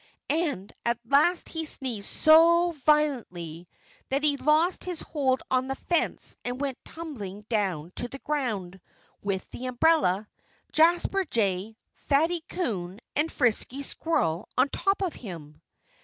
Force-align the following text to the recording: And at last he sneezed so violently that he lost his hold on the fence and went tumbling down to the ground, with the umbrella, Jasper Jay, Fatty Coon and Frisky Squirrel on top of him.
And 0.31 0.73
at 0.83 0.97
last 1.05 1.49
he 1.49 1.63
sneezed 1.63 2.09
so 2.09 2.71
violently 2.87 3.67
that 4.09 4.23
he 4.23 4.35
lost 4.35 4.83
his 4.83 4.99
hold 4.99 5.43
on 5.51 5.67
the 5.67 5.75
fence 5.75 6.35
and 6.43 6.59
went 6.59 6.83
tumbling 6.83 7.43
down 7.49 7.91
to 7.97 8.07
the 8.07 8.17
ground, 8.17 8.81
with 9.21 9.47
the 9.51 9.67
umbrella, 9.67 10.27
Jasper 10.71 11.23
Jay, 11.25 11.77
Fatty 12.09 12.41
Coon 12.49 12.99
and 13.15 13.31
Frisky 13.31 13.83
Squirrel 13.83 14.49
on 14.57 14.69
top 14.69 15.03
of 15.03 15.13
him. 15.13 15.61